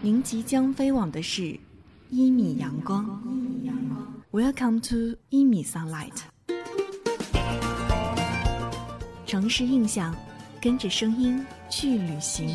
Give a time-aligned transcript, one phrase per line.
[0.00, 1.58] 您即将飞往的是
[2.08, 3.04] 一米阳光。
[4.30, 6.12] Welcome to 一米 sunlight。
[9.26, 10.14] 城市印象，
[10.62, 12.48] 跟着声音去旅行。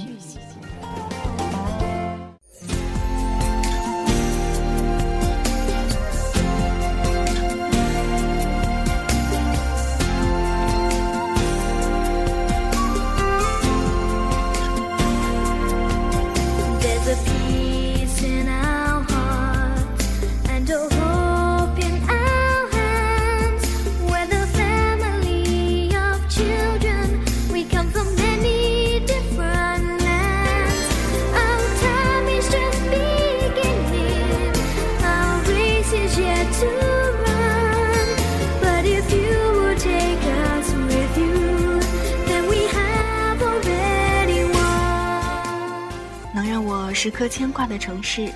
[47.04, 48.32] 时刻牵挂的城市，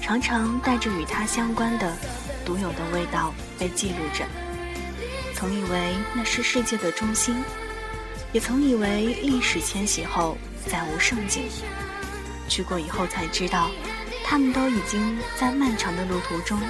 [0.00, 1.92] 常常带着与它相关的
[2.44, 4.24] 独有的味道被记录着。
[5.34, 7.42] 曾以为那是世界的中心，
[8.30, 11.48] 也曾以为历史迁徙后再无盛景。
[12.46, 13.72] 去过以后才知道，
[14.24, 16.60] 他们都已经在漫长的路途中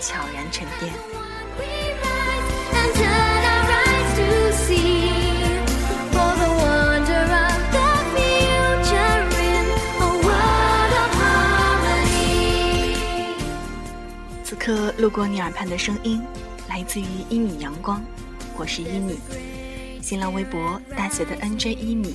[0.00, 0.94] 悄然沉淀。
[14.60, 16.22] 可路过你耳畔的声音，
[16.68, 18.04] 来自于一米阳光，
[18.58, 19.18] 我是一米。
[20.02, 22.14] 新浪微博大写的 NJ 一米，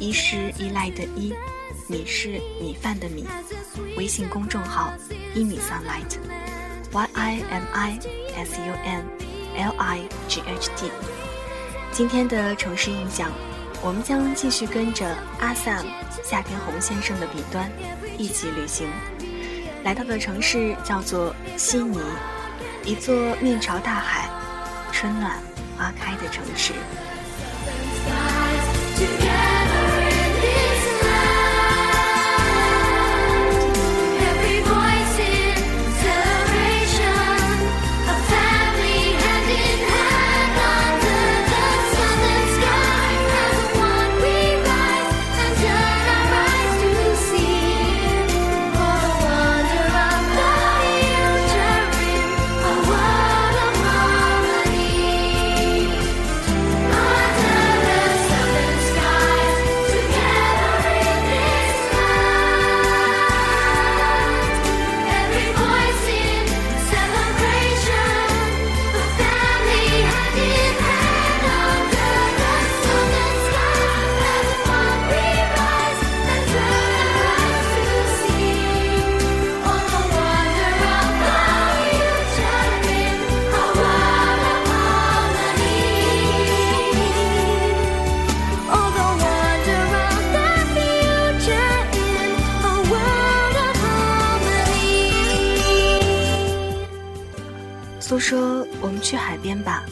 [0.00, 1.34] 一是依赖的依，
[1.86, 3.26] 米是米饭的米。
[3.94, 4.90] 微信公众号
[5.34, 7.98] 一米 sunlight，Y I M I
[8.34, 9.04] S U N
[9.58, 10.90] L I G H T。
[11.92, 13.30] 今天的城市印象，
[13.82, 15.06] 我们将继续跟着
[15.40, 15.84] 阿 Sam
[16.24, 17.70] 夏天红先生的笔端
[18.16, 18.88] 一起旅行。
[19.86, 22.00] 来到的城市叫做悉尼，
[22.84, 24.28] 一座面朝大海、
[24.90, 25.38] 春暖
[25.78, 26.72] 花开的城市。
[99.06, 99.84] 去海边吧，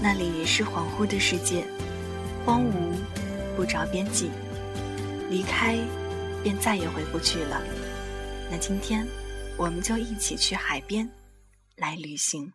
[0.00, 1.66] 那里是恍惚的世界，
[2.46, 2.96] 荒芜，
[3.54, 4.30] 不着边际，
[5.28, 5.76] 离开，
[6.42, 7.60] 便再也回不去了。
[8.50, 9.06] 那今天，
[9.58, 11.06] 我们就一起去海边，
[11.76, 12.50] 来旅行。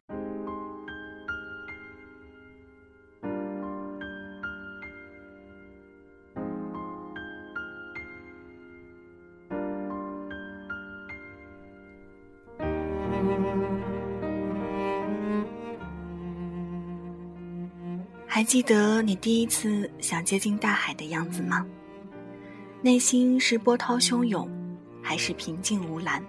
[18.43, 21.65] 还记得你第一次想接近大海的样子吗？
[22.81, 24.45] 内心是波涛汹涌，
[25.01, 26.21] 还是平静无澜？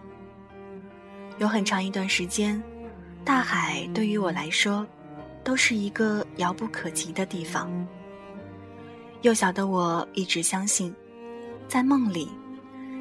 [1.38, 2.62] 有很长一段时间，
[3.24, 4.86] 大海对于我来说，
[5.42, 7.68] 都是一个遥不可及的地方。
[9.22, 10.94] 幼小的我一直相信，
[11.66, 12.28] 在梦里，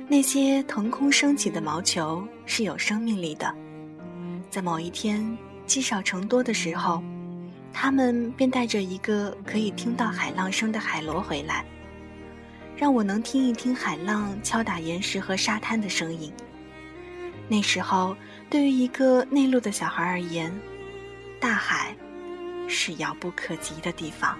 [0.07, 3.53] 那些腾空升起的毛球是有生命力的。
[4.49, 5.37] 在某一天
[5.67, 6.99] 积少成多的时候。
[7.73, 11.65] 他们便带着一个可以听到海浪声的海螺回来，
[12.77, 16.31] 让我能听一听海浪敲打岩石和沙滩的声音。
[17.49, 18.15] 那时候，
[18.49, 20.53] 对于一个内陆的小孩而言，
[21.39, 21.93] 大海
[22.69, 24.37] 是遥不可及的地方。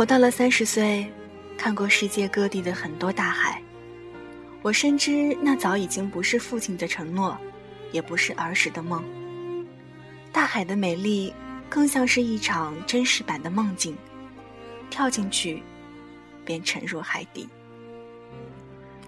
[0.00, 1.06] 活到了三十岁，
[1.58, 3.62] 看过世界各地的很多大海。
[4.62, 7.36] 我深知那早已经不是父亲的承诺，
[7.92, 9.04] 也不是儿时的梦。
[10.32, 11.30] 大海的美丽，
[11.68, 13.94] 更像是一场真实版的梦境，
[14.88, 15.62] 跳进去，
[16.46, 17.46] 便沉入海底。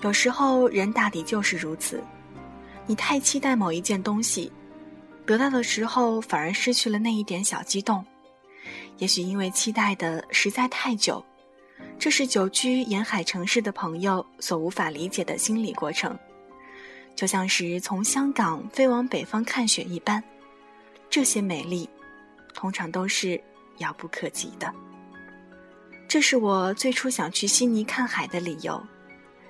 [0.02, 2.04] 有时候，人大抵就是如此，
[2.86, 4.52] 你太期待某一件东西，
[5.24, 8.04] 得到的时候反而失去了那一点小激动。
[8.98, 11.24] 也许因为期待的实在太久，
[11.98, 16.18] 这是久居沿海城市的朋友所无法理解的心理过程，
[17.14, 20.22] 就像是从香港飞往北方看雪一般。
[21.10, 21.88] 这些美丽，
[22.54, 23.42] 通常都是
[23.78, 24.72] 遥不可及的。
[26.08, 28.82] 这是我最初想去悉尼看海的理由。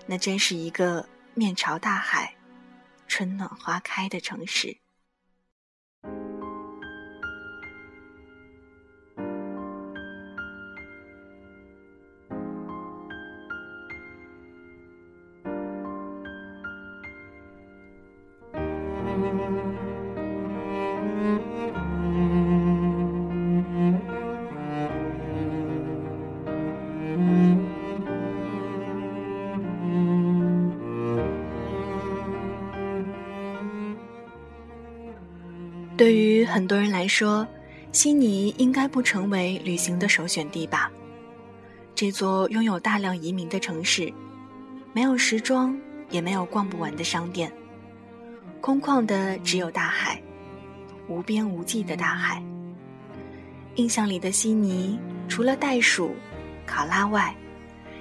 [0.06, 2.34] 那真是一个面朝大海、
[3.06, 4.76] 春暖花开的城市。
[36.42, 37.46] 对很多人来说，
[37.92, 40.90] 悉尼应该不成为旅行的首选地吧？
[41.94, 44.12] 这座拥有大量移民的城市，
[44.92, 45.78] 没有时装，
[46.10, 47.48] 也没有逛不完的商店，
[48.60, 50.20] 空旷的只有大海，
[51.06, 52.42] 无边无际的大海。
[53.76, 54.98] 印象里的悉尼，
[55.28, 56.12] 除了袋鼠、
[56.66, 57.32] 考拉外，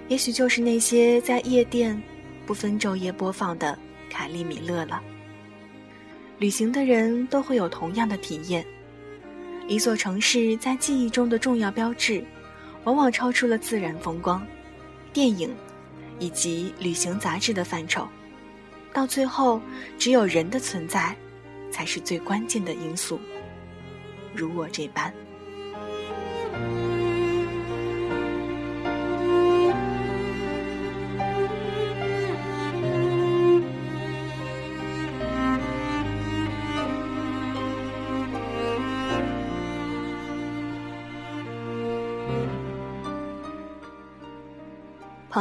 [0.08, 2.02] 也许就是那些在夜店
[2.48, 3.78] 不分昼夜播放的
[4.10, 5.00] 凯利米勒了。
[6.42, 8.66] 旅行的人都会有同样的体验。
[9.68, 12.26] 一座城市在记忆中的重要标志，
[12.84, 14.44] 往往超出了自然风光、
[15.14, 15.54] 电影
[16.18, 18.08] 以及旅行杂志的范畴。
[18.92, 19.62] 到最后，
[20.00, 21.16] 只有人的存在，
[21.70, 23.20] 才是最关键的因素。
[24.34, 25.14] 如我这般。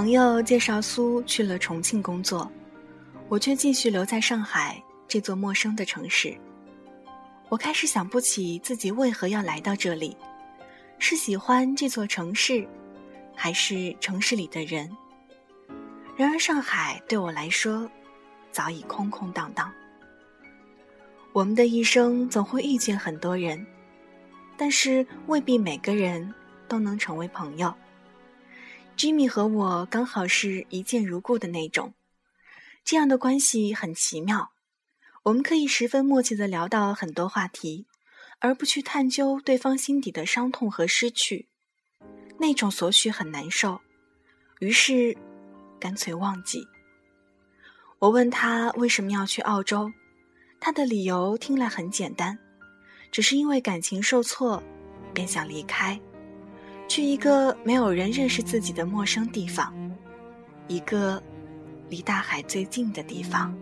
[0.01, 2.51] 朋友介绍苏去了重庆工作，
[3.29, 6.35] 我却继续留在上海这座陌生的城市。
[7.51, 10.17] 我开始想不起自己为何要来到这里，
[10.99, 12.67] 是喜欢这座城市，
[13.37, 14.91] 还是城市里的人？
[16.17, 17.87] 然而上海对我来说，
[18.51, 19.71] 早已空空荡荡。
[21.35, 23.67] 我们的一生总会遇见很多人，
[24.57, 26.33] 但是未必每个人
[26.67, 27.71] 都能成为朋友。
[29.01, 31.95] Jimmy 和我刚好是一见如故的那种，
[32.85, 34.51] 这样的关系很奇妙。
[35.23, 37.87] 我们可以十分默契的聊到很多话题，
[38.41, 41.49] 而不去探究对方心底的伤痛和失去，
[42.39, 43.81] 那种索取很难受。
[44.59, 45.17] 于是，
[45.81, 46.69] 干脆忘记。
[48.01, 49.91] 我问他为什么要去澳洲，
[50.61, 52.39] 他的理由听来很简单，
[53.11, 54.63] 只是因为感情受挫，
[55.15, 55.99] 便想离开。
[56.91, 59.73] 去一个没有人认识自己的陌生地方，
[60.67, 61.23] 一个
[61.89, 63.57] 离大海最近的地方。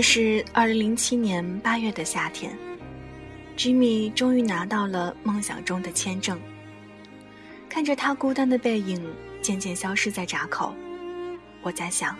[0.00, 2.56] 是二零零七年八月的夏天
[3.56, 6.40] ，Jimmy 终于拿到了梦想中的签证。
[7.68, 9.04] 看着他孤单的背影
[9.42, 10.74] 渐渐消失在闸口，
[11.62, 12.16] 我在想，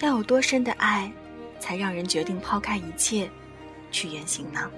[0.00, 1.10] 要有多深的爱，
[1.58, 3.30] 才让人决定抛开一切，
[3.90, 4.70] 去远行呢？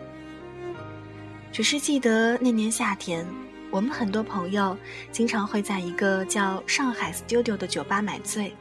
[1.52, 3.26] 只是记得那年夏天，
[3.70, 4.76] 我们很多朋友
[5.10, 8.54] 经常会在一个叫上海 Studio 的酒吧买醉，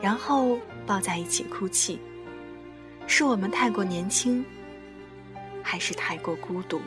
[0.00, 1.98] 然后抱在一起哭泣。
[3.10, 4.44] 是我们太过年轻，
[5.62, 6.80] 还是太过孤独？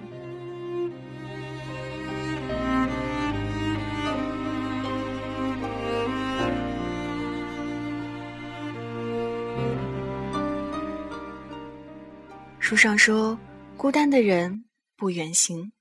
[12.60, 13.38] 书上说，
[13.76, 14.64] 孤单的人
[14.96, 15.74] 不远行，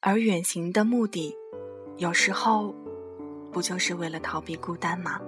[0.00, 1.32] 而远行的目的，
[1.98, 2.74] 有时候
[3.52, 5.20] 不就是为了逃避孤单吗？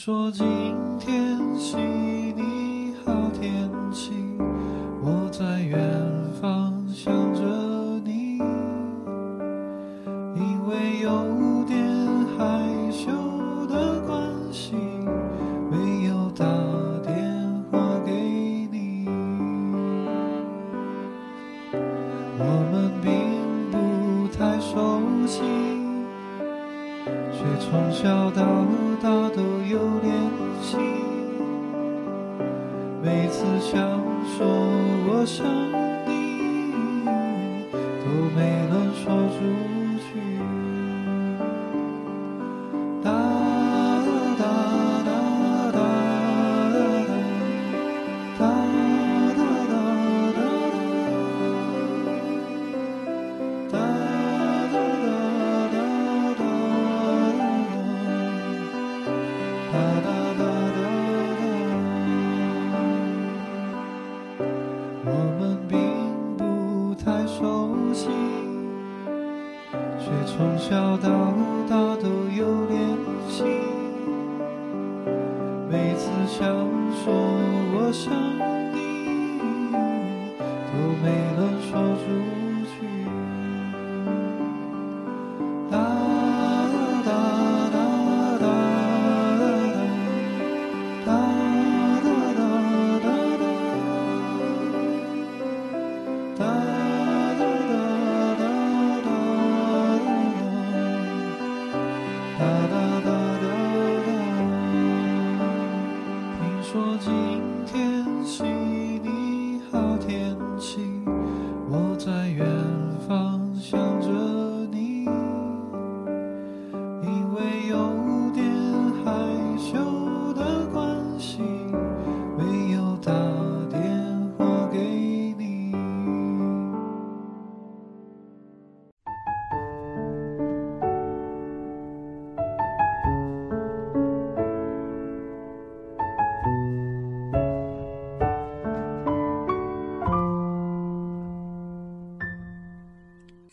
[0.00, 0.46] 说今
[1.00, 3.67] 天是你好天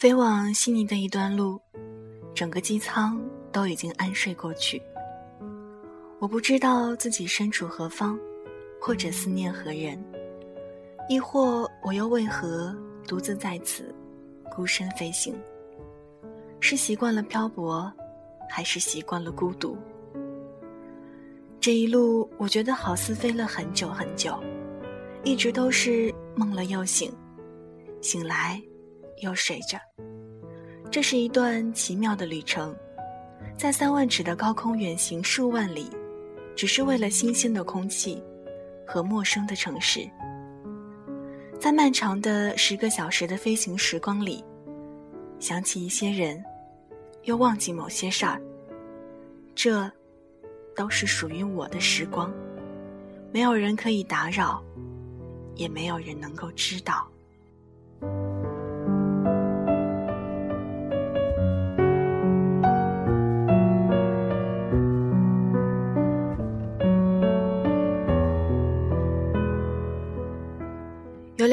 [0.06, 1.60] 飞往悉尼的一段路，
[2.36, 3.20] 整个机舱
[3.52, 4.80] 都已经安睡过去。
[6.20, 8.16] 我不知道自己身处何方，
[8.80, 10.00] 或者思念何人，
[11.10, 12.72] 亦或我又为何
[13.08, 13.92] 独自在此
[14.56, 15.34] 孤身飞行？
[16.60, 17.92] 是习惯了漂泊，
[18.48, 19.76] 还是习惯了孤独？
[21.60, 24.40] 这一路，我觉得好似飞了很久很久，
[25.24, 27.12] 一直都是梦了又醒，
[28.02, 28.62] 醒来
[29.22, 29.79] 又睡着。
[30.91, 32.75] 这是一段奇妙的旅程，
[33.57, 35.89] 在三万尺的高空远行数万里，
[36.55, 38.24] 只是为了新鲜的空气
[38.86, 40.10] 和陌生的城市。
[41.60, 44.43] 在漫长的十个小时的飞行时光里，
[45.39, 46.43] 想起一些人，
[47.24, 48.41] 又忘记某些事儿。
[49.55, 49.89] 这，
[50.75, 52.31] 都是属于我的时光，
[53.31, 54.63] 没有人可以打扰，
[55.55, 57.07] 也没有人能够知道。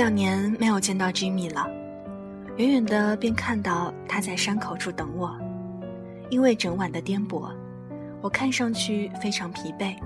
[0.02, 1.64] 两年没有见到 Jimmy 了，
[2.56, 5.32] 远远的便看到他在山口处等我。
[6.28, 7.54] 因为整晚的颠簸，
[8.20, 9.96] 我看上去非常疲惫，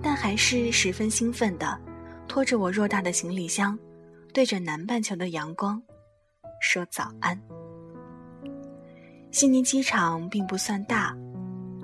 [0.00, 1.76] 但还是十分兴奋的，
[2.28, 3.76] 拖着我偌大的行李箱，
[4.32, 5.82] 对着南半球的阳光，
[6.60, 7.36] 说早安。
[9.32, 11.12] 悉尼机场并不算大，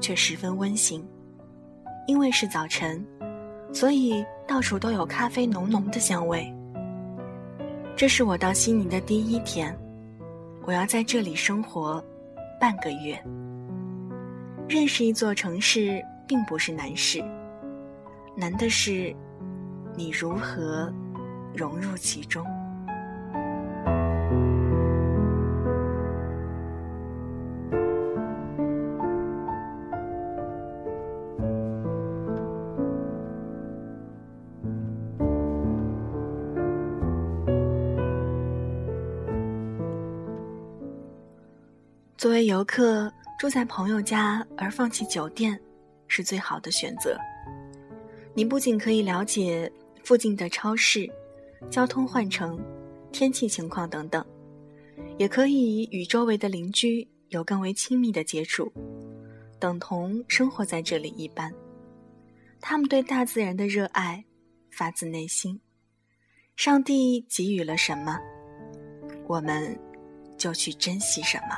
[0.01, 1.05] 却十分温馨，
[2.07, 3.05] 因为是早晨，
[3.73, 6.49] 所以到处都有咖啡浓浓的香味。
[7.97, 9.77] 这是我到悉尼的第一天，
[10.67, 12.05] 我要在这里生活
[12.61, 13.23] 半个月。
[14.69, 17.23] 认识一座城市并不是难事，
[18.37, 19.15] 难的是
[19.95, 20.93] 你如何
[21.55, 22.45] 融入其中。
[42.43, 43.09] 为游客，
[43.39, 45.57] 住在朋友家而放弃酒店，
[46.09, 47.17] 是最好的选择。
[48.35, 49.73] 你不仅可以了解
[50.03, 51.09] 附近的超市、
[51.71, 52.59] 交通换乘、
[53.13, 54.27] 天气情况等等，
[55.19, 58.73] 也可以与周围的邻居有更为亲密的接触，
[59.61, 61.49] 等同生活在这里一般。
[62.61, 64.25] 他们对大自然的热爱
[64.73, 65.61] 发自内心。
[66.57, 68.19] 上帝给予了什么，
[69.29, 69.79] 我们
[70.37, 71.57] 就去珍惜什么。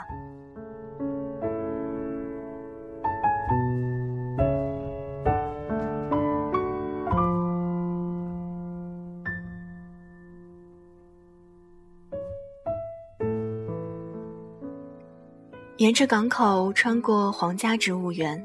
[15.84, 18.42] 沿着港口穿过皇家植物园，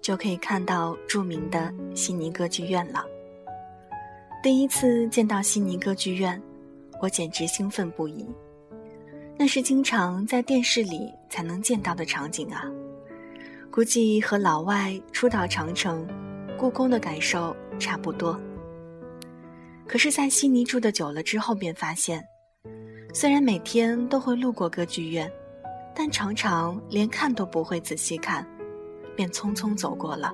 [0.00, 3.04] 就可以看到著名的悉尼歌剧院了。
[4.40, 6.40] 第一次见到悉尼歌剧院，
[7.02, 8.24] 我简直兴奋不已。
[9.36, 12.62] 那是经常在电视里才能见到的场景啊，
[13.68, 16.06] 估计和老外初到长城、
[16.56, 18.40] 故宫的感受差不多。
[19.88, 22.24] 可是，在悉尼住的久了之后，便发现，
[23.12, 25.28] 虽然每天都会路过歌剧院。
[25.98, 28.46] 但常常连看都不会仔细看，
[29.16, 30.30] 便匆匆走过了。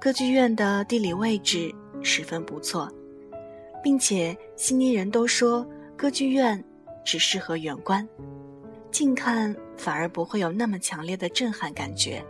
[0.00, 1.70] 歌剧院的地理位置
[2.02, 2.90] 十分不错，
[3.82, 5.66] 并且悉尼人都说
[5.98, 6.64] 歌剧院
[7.04, 8.08] 只适合远观，
[8.90, 12.24] 近看反而不会有那么强烈的震撼感觉。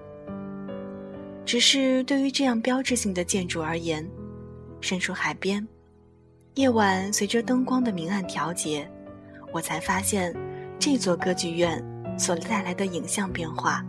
[1.45, 4.05] 只是对于这样标志性的建筑而言，
[4.81, 5.65] 身处海边，
[6.55, 8.91] 夜晚随着灯光的明暗调节，
[9.53, 10.35] 我才发现。
[10.79, 11.83] 这座歌剧院
[12.19, 13.85] 所带来的影像变化，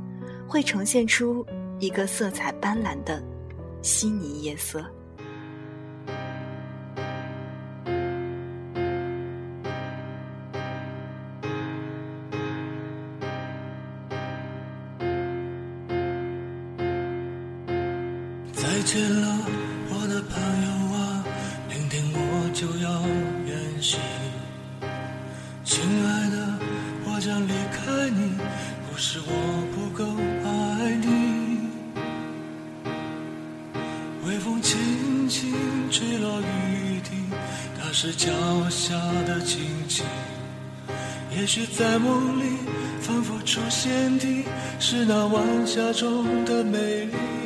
[0.47, 1.45] 会呈现出
[1.79, 3.21] 一个色彩斑斓的
[3.81, 4.83] 悉尼夜色。
[37.99, 38.29] 是脚
[38.69, 38.93] 下
[39.25, 40.03] 的荆棘。
[41.35, 42.57] 也许在梦里
[43.01, 44.45] 反复出现的
[44.79, 47.36] 是那晚霞中的美丽。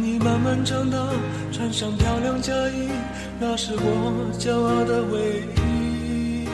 [0.00, 0.98] 你慢慢长大，
[1.52, 2.88] 穿上漂亮嫁衣，
[3.38, 6.48] 那是我骄傲的唯一。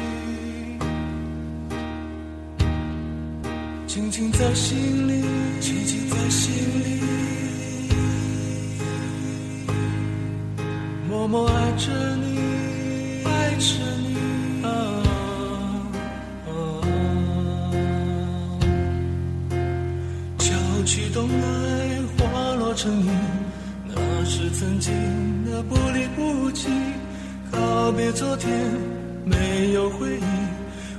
[3.87, 5.25] 轻轻在心里，
[5.61, 6.53] 轻轻在心
[6.85, 7.01] 里，
[11.09, 12.30] 默默爱着你，
[22.83, 23.11] 声音，
[23.85, 24.91] 那是曾经
[25.45, 26.67] 的不离不弃。
[27.53, 28.51] 告别昨天，
[29.23, 30.23] 没有回忆，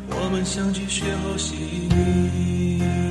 [0.08, 1.56] 我们相聚邂逅细
[1.89, 3.11] 腻。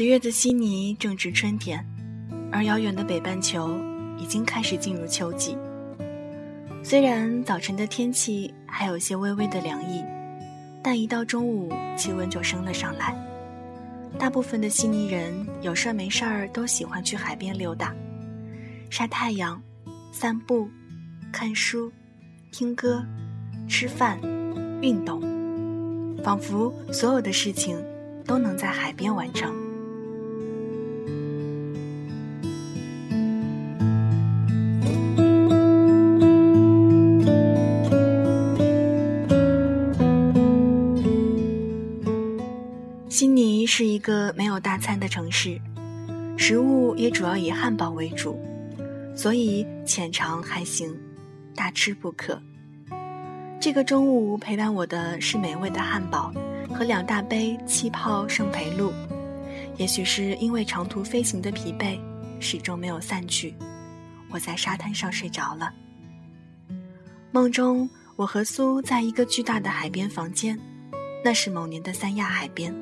[0.00, 1.84] 十月的悉尼正值春天，
[2.50, 3.78] 而遥远的北半球
[4.16, 5.54] 已经开始进入秋季。
[6.82, 10.02] 虽然早晨的天气还有些微微的凉意，
[10.82, 13.14] 但一到中午气温就升了上来。
[14.18, 17.94] 大部分的悉尼人有事儿没事儿都喜欢去海边溜达、
[18.88, 19.62] 晒太阳、
[20.12, 20.66] 散步、
[21.30, 21.92] 看书、
[22.50, 23.04] 听歌、
[23.68, 24.18] 吃饭、
[24.80, 25.20] 运动，
[26.24, 27.76] 仿佛所有的事情
[28.24, 29.59] 都能在海边完成。
[44.90, 45.56] 餐的城市，
[46.36, 48.36] 食食物也主要以汉堡为主，
[49.14, 50.92] 所以浅尝还行，
[51.54, 52.42] 大吃不可。
[53.60, 56.32] 这个中午陪伴我的是美味的汉堡
[56.74, 58.92] 和两大杯气泡圣培露。
[59.76, 61.96] 也许是因为长途飞行的疲惫
[62.40, 63.54] 始终没有散去，
[64.28, 65.72] 我在沙滩上睡着了。
[67.30, 70.58] 梦中，我和苏在一个巨大的海边房间，
[71.24, 72.74] 那是某年的三亚海边。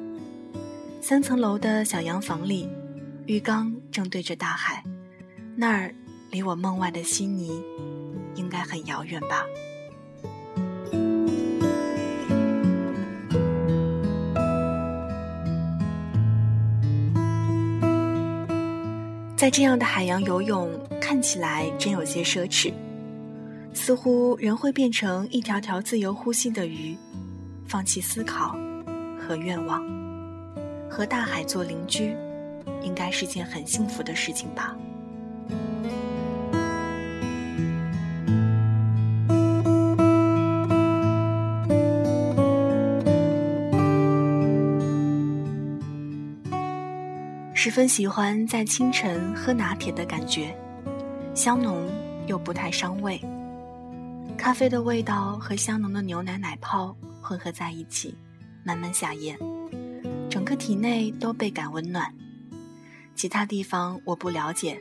[1.01, 2.69] 三层楼的小洋房里，
[3.27, 4.85] 浴缸正对着大海，
[5.57, 5.95] 那儿
[6.31, 7.63] 离我梦外的悉尼
[8.35, 9.45] 应该很遥远吧。
[19.35, 20.69] 在这样的海洋游泳，
[21.01, 22.73] 看起来真有些奢侈，
[23.73, 26.95] 似乎人会变成一条条自由呼吸的鱼，
[27.67, 28.55] 放弃思考
[29.19, 29.83] 和愿望，
[30.99, 32.17] 和大海做邻居，
[32.83, 34.77] 应该是件很幸福的事情吧。
[47.55, 50.53] 十分喜欢在清晨喝拿铁的感觉，
[51.33, 51.89] 香浓
[52.27, 53.21] 又不太伤胃。
[54.37, 58.19] 咖啡的味道和香浓的牛奶奶泡混合在一起，
[58.65, 59.39] 慢慢下咽，
[60.29, 62.13] 整个体内都倍感温暖。
[63.15, 64.81] 其他地方我不了解，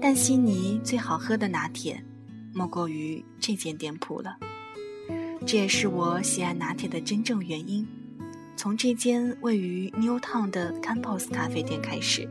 [0.00, 2.04] 但悉尼最好喝的拿铁，
[2.52, 4.36] 莫过于这间店铺了。
[5.46, 7.86] 这也是我喜爱拿铁的真正原因。
[8.56, 12.28] 从这间位于 Newtown 的 Campus 咖啡店开始。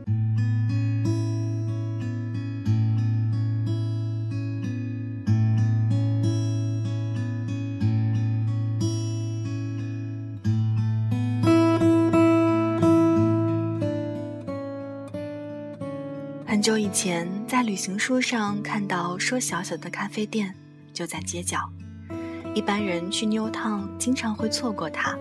[16.64, 20.54] 很久以前，在旅行书上看到说，小小的咖啡店
[20.94, 21.58] 就在街角，
[22.54, 25.14] 一般人去 Newtown 经常会错过它。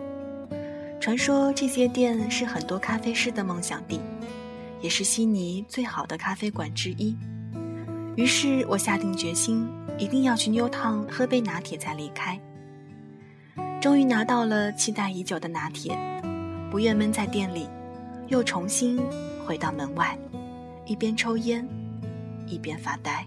[1.02, 4.00] 传说这些店是很多咖啡师的梦想地，
[4.80, 7.14] 也是悉尼最好的咖啡馆之一。
[8.16, 12.40] 于是我下定决心，一定要去 Newtown 喝杯拿铁再离开。
[13.82, 15.94] 终于拿到了期待已久的拿铁，
[16.72, 17.68] 不愿闷在店里，
[18.30, 18.98] 又重新
[19.46, 20.18] 回到门外，
[20.86, 21.68] 一边抽烟，
[22.46, 23.26] 一边发呆。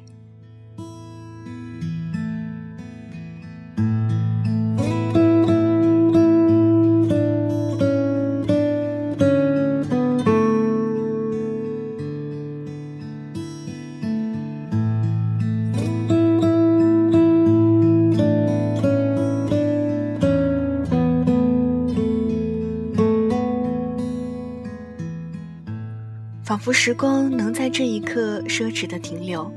[26.67, 29.49] 佛时光能在这一刻奢侈的停留，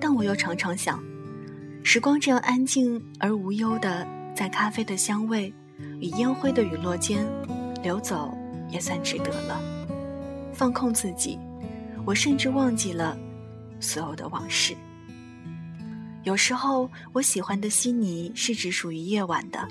[0.00, 1.02] 但我又常常想，
[1.82, 5.52] 时光这样安静而无忧的在咖啡的香味
[5.98, 7.26] 与烟灰的雨落间
[7.82, 8.32] 流走，
[8.70, 9.60] 也算值得了。
[10.52, 11.36] 放空自己，
[12.04, 13.18] 我甚至忘记了
[13.80, 14.72] 所有的往事。
[16.22, 19.66] 有时候，我喜欢的悉尼是只属于夜晚的，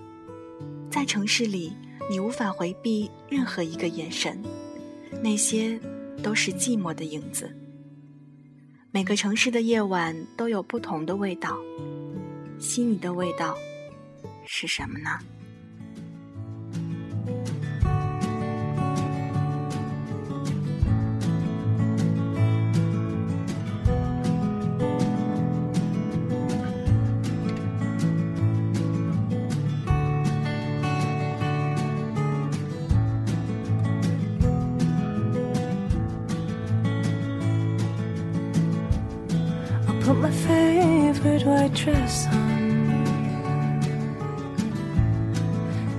[0.92, 1.72] 在城市里，
[2.12, 4.38] 你无法回避任何一个眼神，
[5.24, 5.80] 那些。
[6.26, 7.56] 都是寂寞的影子。
[8.90, 11.56] 每个城市的夜晚都有不同的味道，
[12.58, 13.56] 悉尼的味道
[14.48, 15.20] 是什么呢
[40.06, 42.36] ？put my favorite white dress on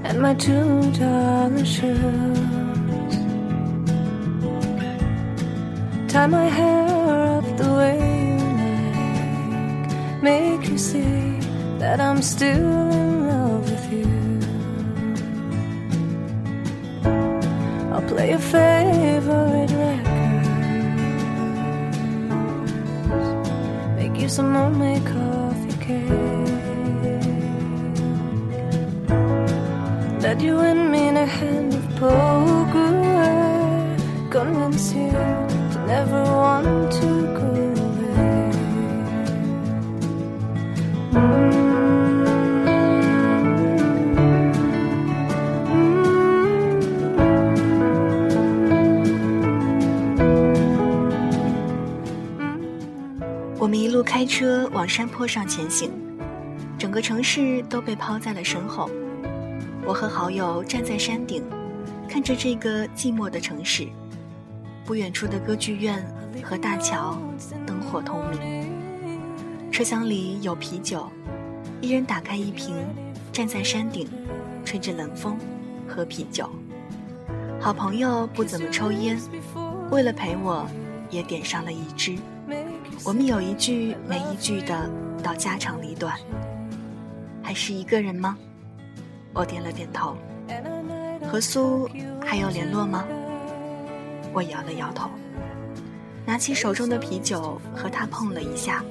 [0.04, 3.14] and my two dollar shoes.
[6.06, 11.40] Tie my hair up the way you like, make you see
[11.80, 14.08] that I'm still in love with you.
[17.92, 20.15] I'll play a favorite record
[24.26, 26.10] you some homemade coffee cake.
[30.20, 32.90] Let you and me in a hand of poker.
[34.30, 35.12] Convince you
[35.72, 37.35] to never want to
[53.96, 55.90] 路开车往山坡上前行，
[56.76, 58.90] 整个城市都被抛在了身后。
[59.86, 61.42] 我和好友站在山顶，
[62.06, 63.88] 看着这个寂寞的城市。
[64.84, 66.06] 不远处的歌剧院
[66.42, 67.18] 和大桥
[67.66, 68.70] 灯火通明。
[69.72, 71.10] 车厢里有啤酒，
[71.80, 72.74] 一人打开一瓶，
[73.32, 74.06] 站在山顶，
[74.62, 75.38] 吹着冷风，
[75.88, 76.50] 喝啤酒。
[77.58, 79.18] 好朋友不怎么抽烟，
[79.90, 80.66] 为了陪我，
[81.08, 82.14] 也点上了一支。
[83.04, 84.90] 我们有一句没一句的
[85.22, 86.16] 到家长里短。
[87.42, 88.36] 还是一个人吗？
[89.32, 90.16] 我点了点头。
[91.28, 91.88] 和苏
[92.24, 93.04] 还有联络吗？
[94.32, 95.08] 我摇了摇头，
[96.24, 98.84] 拿起手中的啤酒和他碰了一下，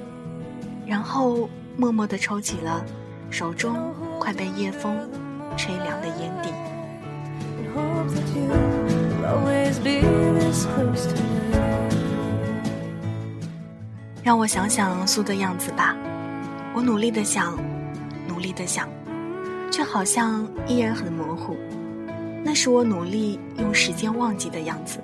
[0.86, 2.84] 然后默默地抽起了
[3.30, 4.98] 手中快被夜风
[5.56, 6.50] 吹凉的烟蒂。
[14.26, 15.96] 让我想想苏的样子吧，
[16.74, 17.56] 我努力的想，
[18.28, 18.90] 努力的想，
[19.72, 21.56] 却好像依然很模糊。
[22.44, 24.98] 那是我努力用时间忘记的样子。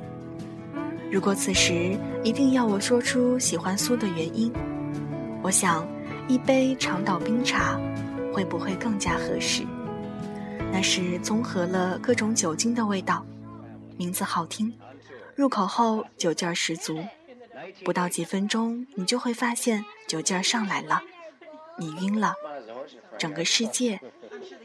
[1.11, 4.51] 如果此时一定要我说出喜欢苏的原因，
[5.43, 5.87] 我想
[6.27, 7.79] 一杯长岛冰茶
[8.33, 9.61] 会不会更加合适？
[10.71, 13.23] 那是综合了各种酒精的味道，
[13.97, 14.73] 名字好听，
[15.35, 16.97] 入口后酒劲儿十足。
[17.83, 21.01] 不到几分钟，你就会发现酒劲儿上来了，
[21.77, 22.35] 你晕了，
[23.17, 23.99] 整个世界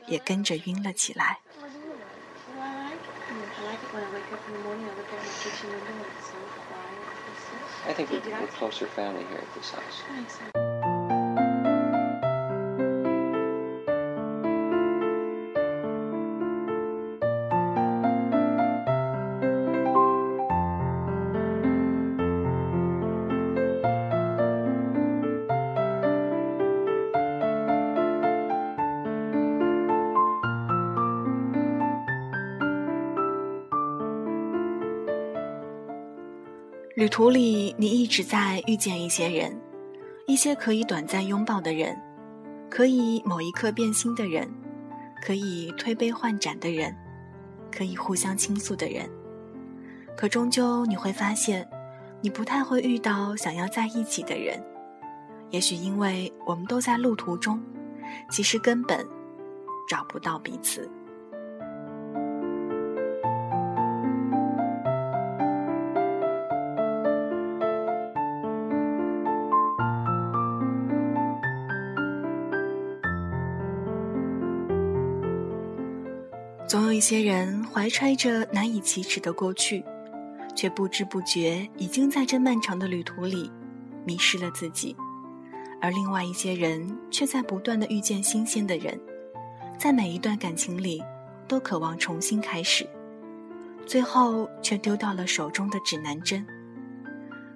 [0.06, 1.38] 也跟着晕了起来。
[36.96, 39.54] 旅途里，你一直在遇见一些人，
[40.26, 41.94] 一些可以短暂拥抱的人，
[42.70, 44.48] 可以某一刻变心的人，
[45.22, 46.96] 可以推杯换盏的人，
[47.70, 49.06] 可以互相倾诉的人。
[50.16, 51.68] 可终究你会发现，
[52.22, 54.58] 你不太会遇到想要在一起的人。
[55.50, 57.62] 也许因为我们都在路途中，
[58.30, 59.06] 其实根本
[59.86, 60.90] 找不到彼此。
[77.06, 79.84] 些人怀揣着难以启齿的过去，
[80.56, 83.48] 却不知不觉已经在这漫长的旅途里
[84.04, 84.92] 迷失了自己；
[85.80, 89.00] 而另外一些人却在不断的遇见新鲜的人，
[89.78, 91.00] 在每一段感情里
[91.46, 92.84] 都渴望重新开始，
[93.86, 96.44] 最后却丢掉了手中的指南针。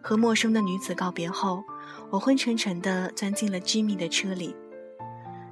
[0.00, 1.64] 和陌生的女子告别后，
[2.08, 4.54] 我昏沉沉地钻进了 Jimmy 的车里。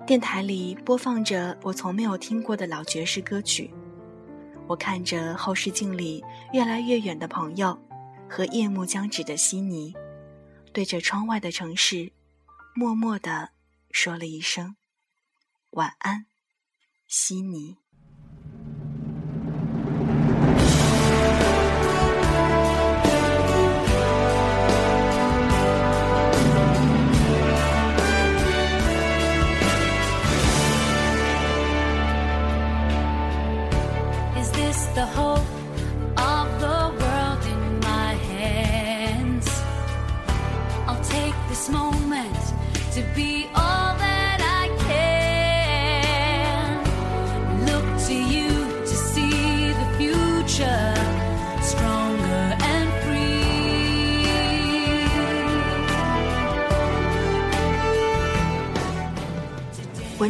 [0.06, 3.68] 电台里播放着我从没有听过的老爵士歌曲，
[4.68, 7.76] 我看着后视镜里越来越远的朋友
[8.28, 9.94] 和夜幕将至的悉尼，
[10.74, 12.12] 对着窗外的城市，
[12.74, 13.50] 默默地
[13.90, 14.76] 说了一声
[15.70, 16.26] 晚安，
[17.06, 17.78] 悉尼。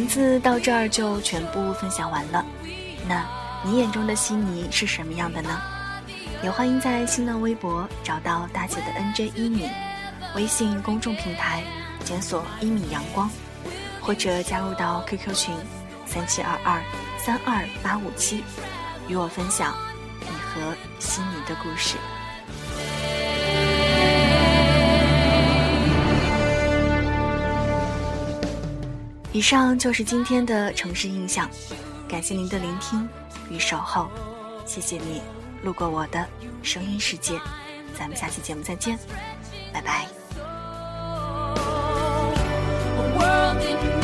[0.09, 2.43] 字到这儿就全部分享完了，
[3.07, 3.23] 那
[3.63, 5.61] 你眼中的悉尼是什么样的呢？
[6.41, 9.69] 也欢迎在新浪微博找到大姐的 NJ 一米，
[10.35, 11.63] 微信公众平台
[12.03, 13.29] 检索一米阳光，
[14.01, 15.53] 或者加入到 QQ 群
[16.05, 16.81] 三七二二
[17.17, 18.43] 三二八五七，
[19.07, 19.75] 与我分享
[20.21, 21.97] 你和悉尼的故事。
[29.31, 31.49] 以上就是今天的城市印象，
[32.07, 33.07] 感谢您的聆听
[33.49, 34.09] 与守候，
[34.65, 35.21] 谢谢你
[35.63, 36.27] 路过我的
[36.63, 37.39] 声音世界，
[37.97, 38.97] 咱们下期节目再见，
[39.71, 40.07] 拜拜。
[43.19, 43.98] world in